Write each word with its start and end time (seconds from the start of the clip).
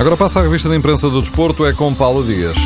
Agora 0.00 0.16
passa 0.16 0.40
a 0.40 0.42
revista 0.42 0.66
de 0.66 0.74
imprensa 0.74 1.10
do 1.10 1.20
desporto, 1.20 1.66
é 1.66 1.74
com 1.74 1.94
Paulo 1.94 2.24
Dias. 2.24 2.56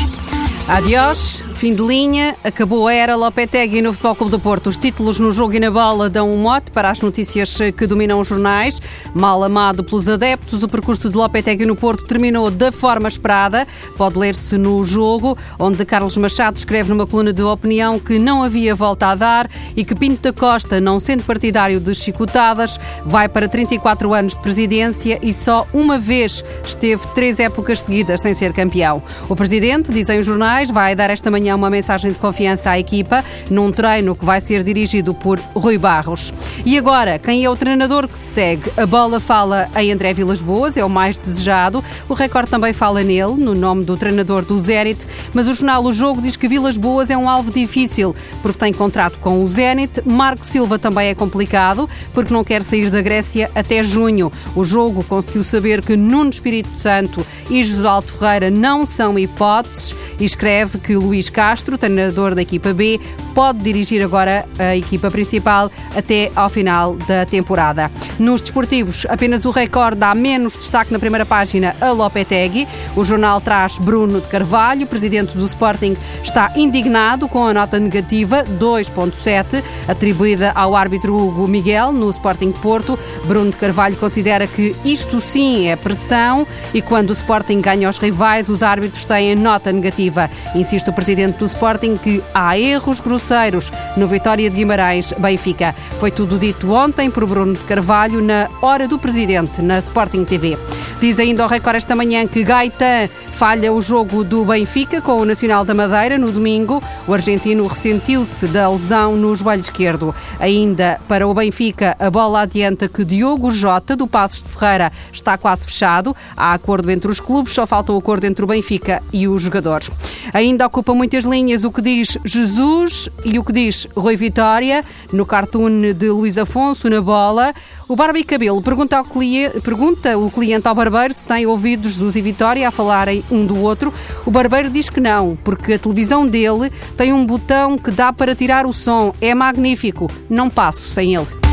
Adiós, 0.69 1.43
fim 1.65 1.73
de 1.73 1.81
linha, 1.81 2.35
acabou 2.43 2.87
a 2.87 2.93
era 2.93 3.15
Lopetegui 3.15 3.81
no 3.81 3.91
Futebol 3.91 4.13
Clube 4.13 4.31
do 4.33 4.39
Porto. 4.39 4.67
Os 4.67 4.77
títulos 4.77 5.17
no 5.17 5.31
jogo 5.31 5.55
e 5.55 5.59
na 5.59 5.71
bola 5.71 6.07
dão 6.07 6.31
um 6.31 6.37
mote 6.37 6.69
para 6.69 6.91
as 6.91 7.01
notícias 7.01 7.57
que 7.75 7.87
dominam 7.87 8.19
os 8.19 8.27
jornais. 8.27 8.79
Mal 9.15 9.43
amado 9.43 9.83
pelos 9.83 10.07
adeptos, 10.07 10.61
o 10.61 10.69
percurso 10.69 11.09
de 11.09 11.17
Lopetegui 11.17 11.65
no 11.65 11.75
Porto 11.75 12.03
terminou 12.03 12.51
da 12.51 12.71
forma 12.71 13.07
esperada. 13.07 13.67
Pode 13.97 14.15
ler-se 14.15 14.59
no 14.59 14.83
jogo, 14.85 15.35
onde 15.57 15.83
Carlos 15.85 16.15
Machado 16.17 16.55
escreve 16.55 16.89
numa 16.89 17.07
coluna 17.07 17.33
de 17.33 17.41
opinião 17.41 17.97
que 17.97 18.19
não 18.19 18.43
havia 18.43 18.75
volta 18.75 19.07
a 19.07 19.15
dar 19.15 19.49
e 19.75 19.83
que 19.83 19.95
Pinto 19.95 20.21
da 20.21 20.31
Costa, 20.31 20.79
não 20.79 20.99
sendo 20.99 21.23
partidário 21.23 21.79
de 21.79 21.95
chicotadas, 21.95 22.79
vai 23.03 23.27
para 23.27 23.49
34 23.49 24.13
anos 24.13 24.33
de 24.33 24.39
presidência 24.39 25.17
e 25.19 25.33
só 25.33 25.65
uma 25.73 25.97
vez 25.97 26.43
esteve 26.63 27.01
três 27.15 27.39
épocas 27.39 27.81
seguidas 27.81 28.21
sem 28.21 28.35
ser 28.35 28.53
campeão. 28.53 29.01
O 29.27 29.35
presidente, 29.35 29.91
dizem 29.91 30.19
os 30.19 30.27
jornais, 30.27 30.69
vai 30.69 30.93
dar 30.93 31.09
esta 31.09 31.31
manhã 31.31 31.54
uma 31.55 31.69
mensagem 31.69 32.11
de 32.11 32.17
confiança 32.17 32.71
à 32.71 32.79
equipa 32.79 33.23
num 33.49 33.71
treino 33.71 34.15
que 34.15 34.25
vai 34.25 34.41
ser 34.41 34.63
dirigido 34.63 35.13
por 35.13 35.39
Rui 35.55 35.77
Barros. 35.77 36.33
E 36.65 36.77
agora, 36.77 37.17
quem 37.19 37.43
é 37.43 37.49
o 37.49 37.55
treinador 37.55 38.07
que 38.07 38.17
segue? 38.17 38.71
A 38.77 38.85
bola 38.85 39.19
fala 39.19 39.69
em 39.75 39.91
André 39.91 40.13
Vilas 40.13 40.41
Boas, 40.41 40.77
é 40.77 40.83
o 40.83 40.89
mais 40.89 41.17
desejado. 41.17 41.83
O 42.09 42.13
recorde 42.13 42.49
também 42.49 42.73
fala 42.73 43.03
nele, 43.03 43.35
no 43.35 43.55
nome 43.55 43.83
do 43.83 43.97
treinador 43.97 44.43
do 44.43 44.59
Zenit, 44.59 45.07
mas 45.33 45.47
o 45.47 45.53
jornal 45.53 45.83
O 45.83 45.93
Jogo 45.93 46.21
diz 46.21 46.35
que 46.35 46.47
Vilas 46.47 46.77
Boas 46.77 47.09
é 47.09 47.17
um 47.17 47.29
alvo 47.29 47.51
difícil 47.51 48.15
porque 48.41 48.59
tem 48.59 48.73
contrato 48.73 49.19
com 49.19 49.43
o 49.43 49.47
Zenit. 49.47 50.01
Marco 50.05 50.45
Silva 50.45 50.77
também 50.77 51.09
é 51.09 51.15
complicado 51.15 51.89
porque 52.13 52.33
não 52.33 52.43
quer 52.43 52.63
sair 52.63 52.89
da 52.89 53.01
Grécia 53.01 53.49
até 53.55 53.83
junho. 53.83 54.31
O 54.55 54.63
jogo 54.63 55.03
conseguiu 55.03 55.43
saber 55.43 55.81
que 55.81 55.95
Nuno 55.95 56.29
Espírito 56.29 56.69
Santo 56.79 57.25
e 57.49 57.63
José 57.63 57.87
Alto 57.87 58.13
Ferreira 58.13 58.49
não 58.49 58.85
são 58.85 59.17
hipóteses 59.17 59.95
e 60.19 60.25
escreve 60.25 60.77
que 60.79 60.95
Luís 60.95 61.29
Castro, 61.35 61.77
treinador 61.77 62.33
da 62.33 62.41
equipa 62.41 62.73
B, 62.73 62.97
pode 63.33 63.59
dirigir 63.59 64.01
agora 64.01 64.45
a 64.57 64.73
equipa 64.77 65.11
principal 65.11 65.69
até 65.93 66.31
ao 66.33 66.47
final 66.47 66.95
da 66.95 67.25
temporada. 67.25 67.91
Nos 68.17 68.39
desportivos, 68.39 69.05
apenas 69.09 69.43
o 69.43 69.51
recorde 69.51 69.97
dá 69.97 70.15
menos 70.15 70.55
destaque 70.55 70.93
na 70.93 70.97
primeira 70.97 71.25
página 71.25 71.75
a 71.81 71.91
Lopetegui. 71.91 72.65
O 72.95 73.03
jornal 73.03 73.41
traz 73.41 73.77
Bruno 73.77 74.21
de 74.21 74.27
Carvalho, 74.27 74.87
presidente 74.87 75.37
do 75.37 75.45
Sporting, 75.45 75.97
está 76.23 76.53
indignado 76.55 77.27
com 77.27 77.45
a 77.45 77.53
nota 77.53 77.77
negativa 77.77 78.45
2.7 78.57 79.61
atribuída 79.89 80.53
ao 80.55 80.73
árbitro 80.73 81.17
Hugo 81.17 81.49
Miguel 81.49 81.91
no 81.91 82.09
Sporting 82.11 82.53
Porto. 82.53 82.97
Bruno 83.25 83.51
de 83.51 83.57
Carvalho 83.57 83.97
considera 83.97 84.47
que 84.47 84.73
isto 84.85 85.19
sim 85.19 85.67
é 85.67 85.75
pressão 85.75 86.47
e 86.73 86.81
quando 86.81 87.09
o 87.09 87.13
Sporting 87.13 87.59
ganha 87.59 87.87
aos 87.87 87.97
rivais, 87.97 88.47
os 88.47 88.63
árbitros 88.63 89.03
têm 89.03 89.35
nota 89.35 89.73
negativa. 89.73 90.29
Insiste 90.55 90.89
o 90.89 90.93
presidente 90.93 91.24
do 91.33 91.45
Sporting 91.45 91.97
que 91.97 92.23
há 92.33 92.57
erros 92.57 92.99
grosseiros 92.99 93.71
no 93.97 94.07
Vitória 94.07 94.49
de 94.49 94.55
Guimarães 94.55 95.13
Benfica. 95.17 95.73
Foi 95.99 96.11
tudo 96.11 96.37
dito 96.37 96.71
ontem 96.71 97.09
por 97.09 97.25
Bruno 97.25 97.53
de 97.53 97.59
Carvalho 97.61 98.21
na 98.21 98.49
Hora 98.61 98.87
do 98.87 98.99
Presidente, 98.99 99.61
na 99.61 99.79
Sporting 99.79 100.23
TV. 100.25 100.57
Diz 100.99 101.19
ainda 101.19 101.43
ao 101.43 101.49
Record 101.49 101.75
esta 101.75 101.95
manhã 101.95 102.25
que 102.25 102.43
Gaetan 102.43 103.09
falha 103.33 103.71
o 103.71 103.81
jogo 103.81 104.23
do 104.23 104.45
Benfica 104.45 105.01
com 105.01 105.19
o 105.19 105.25
Nacional 105.25 105.65
da 105.65 105.73
Madeira 105.73 106.17
no 106.17 106.31
domingo. 106.31 106.81
O 107.05 107.13
argentino 107.13 107.67
ressentiu-se 107.67 108.47
da 108.47 108.69
lesão 108.69 109.17
no 109.17 109.35
joelho 109.35 109.61
esquerdo. 109.61 110.15
Ainda 110.39 110.99
para 111.07 111.27
o 111.27 111.33
Benfica, 111.33 111.95
a 111.99 112.09
bola 112.09 112.41
adianta 112.41 112.87
que 112.87 113.03
Diogo 113.03 113.51
Jota, 113.51 113.95
do 113.95 114.07
Passos 114.07 114.41
de 114.41 114.47
Ferreira, 114.49 114.91
está 115.11 115.37
quase 115.37 115.65
fechado. 115.65 116.15
Há 116.35 116.53
acordo 116.53 116.89
entre 116.89 117.11
os 117.11 117.19
clubes, 117.19 117.53
só 117.53 117.67
falta 117.67 117.91
o 117.91 117.97
acordo 117.97 118.23
entre 118.23 118.45
o 118.45 118.47
Benfica 118.47 119.03
e 119.11 119.27
os 119.27 119.43
jogadores. 119.43 119.91
Ainda 120.33 120.65
ocupa 120.65 120.93
muitas 120.93 121.25
linhas 121.25 121.65
o 121.65 121.71
que 121.71 121.81
diz 121.81 122.17
Jesus 122.23 123.09
e 123.23 123.37
o 123.37 123.43
que 123.43 123.51
diz 123.51 123.85
Rui 123.95 124.15
Vitória, 124.15 124.83
no 125.11 125.25
cartoon 125.25 125.93
de 125.93 126.09
Luís 126.09 126.37
Afonso, 126.37 126.89
na 126.89 127.01
bola. 127.01 127.53
O 127.87 127.95
Barba 127.95 128.17
e 128.17 128.23
Cabelo 128.23 128.61
pergunta, 128.61 128.97
ao 128.97 129.03
cliente, 129.03 129.61
pergunta 129.61 130.17
o 130.17 130.31
cliente 130.31 130.67
ao 130.67 130.73
barbeiro 130.85 131.13
se 131.15 131.25
tem 131.25 131.47
ouvido 131.47 131.89
Jesus 131.89 132.15
e 132.15 132.21
Vitória 132.21 132.67
a 132.67 132.71
falarem 132.71 133.23
um 133.31 133.43
do 133.43 133.59
outro. 133.59 133.93
O 134.25 134.29
barbeiro 134.29 134.69
diz 134.69 134.87
que 134.87 135.01
não, 135.01 135.35
porque 135.43 135.73
a 135.73 135.79
televisão 135.79 136.27
dele 136.27 136.71
tem 136.95 137.11
um 137.11 137.25
botão 137.25 137.75
que 137.75 137.89
dá 137.89 138.13
para 138.13 138.35
tirar 138.35 138.65
o 138.67 138.73
som. 138.73 139.13
É 139.19 139.33
magnífico. 139.33 140.09
Não 140.29 140.49
passo 140.49 140.87
sem 140.89 141.15
ele. 141.15 141.44